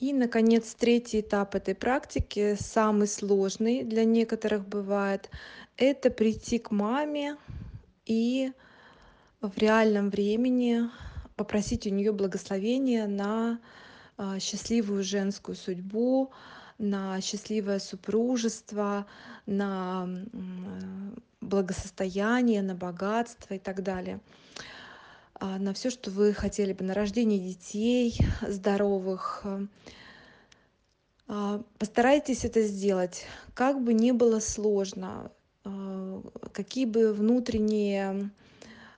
[0.00, 5.28] И, наконец, третий этап этой практики, самый сложный для некоторых бывает,
[5.76, 7.36] это прийти к маме
[8.06, 8.50] и
[9.42, 10.88] в реальном времени
[11.36, 13.60] попросить у нее благословения на
[14.16, 16.30] а, счастливую женскую судьбу,
[16.78, 19.04] на счастливое супружество,
[19.44, 20.08] на
[21.42, 24.20] благосостояние, на богатство и так далее.
[25.40, 29.42] А, на все, что вы хотели бы, на рождение детей здоровых.
[31.26, 33.24] А, постарайтесь это сделать,
[33.54, 35.32] как бы ни было сложно,
[35.64, 38.30] а, какие бы внутренние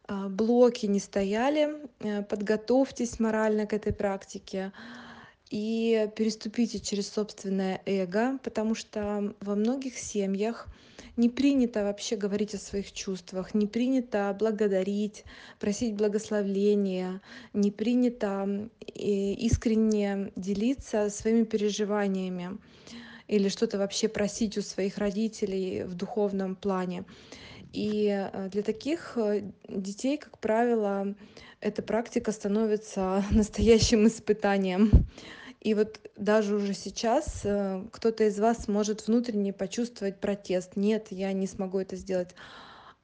[0.09, 4.73] блоки не стояли, э, подготовьтесь морально к этой практике
[5.53, 10.67] и переступите через собственное эго, потому что во многих семьях
[11.19, 15.25] не принято вообще говорить о своих чувствах, не принято благодарить,
[15.61, 17.21] просить благословения,
[17.53, 22.57] не принято искренне делиться своими переживаниями
[23.29, 27.05] или что-то вообще просить у своих родителей в духовном плане.
[27.75, 31.15] И э, для таких э, детей, как правило,
[31.61, 34.91] эта практика становится настоящим испытанием.
[35.63, 40.73] И вот даже уже сейчас э, кто-то из вас может внутренне почувствовать протест.
[40.75, 42.31] Нет, я не смогу это сделать.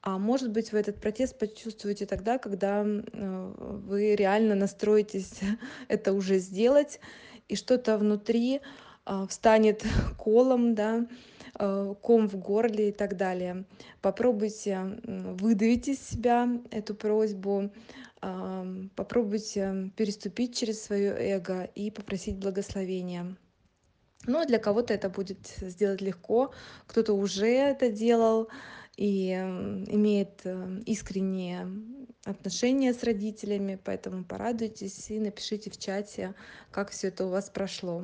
[0.01, 3.53] А может быть, вы этот протест почувствуете тогда, когда э,
[3.85, 5.39] вы реально настроитесь
[5.87, 6.99] это уже сделать,
[7.47, 8.59] и что-то внутри
[9.27, 9.83] встанет
[10.17, 11.07] колом, да,
[11.53, 13.65] ком в горле и так далее.
[14.01, 17.71] Попробуйте выдавить из себя эту просьбу,
[18.21, 23.35] попробуйте переступить через свое эго и попросить благословения.
[24.25, 26.51] Ну, а для кого-то это будет сделать легко,
[26.87, 28.49] кто-то уже это делал
[28.97, 31.65] и имеет э, искренние
[32.25, 36.35] отношения с родителями, поэтому порадуйтесь и напишите в чате,
[36.69, 38.03] как все это у вас прошло.